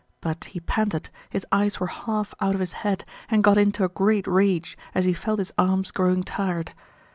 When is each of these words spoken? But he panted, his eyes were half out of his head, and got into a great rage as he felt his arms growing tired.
But 0.19 0.45
he 0.45 0.59
panted, 0.59 1.11
his 1.29 1.45
eyes 1.51 1.79
were 1.79 1.85
half 1.85 2.33
out 2.41 2.55
of 2.55 2.59
his 2.59 2.73
head, 2.81 3.05
and 3.29 3.43
got 3.43 3.59
into 3.59 3.83
a 3.83 3.87
great 3.89 4.25
rage 4.25 4.75
as 4.95 5.05
he 5.05 5.13
felt 5.13 5.37
his 5.37 5.53
arms 5.59 5.91
growing 5.91 6.23
tired. 6.23 6.73